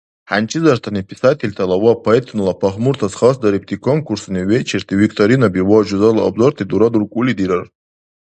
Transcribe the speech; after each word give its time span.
ХӀянчизартани 0.29 1.01
писательтала 1.09 1.75
ва 1.83 1.93
поэтунала 2.05 2.53
пагьмуртас 2.61 3.13
хасдарибти 3.19 3.75
конкурсуни, 3.87 4.41
вечерти, 4.53 4.93
викторинаби 5.03 5.61
ва 5.69 5.77
жузала 5.87 6.21
обзорти 6.29 6.63
дурадуркӀули 6.69 7.33
дирар. 7.39 7.63